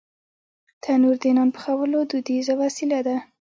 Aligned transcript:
تنور 0.83 1.15
د 1.21 1.25
نان 1.37 1.49
پخولو 1.55 1.99
دودیزه 2.09 2.53
وسیله 2.61 2.99
ده 3.07 3.15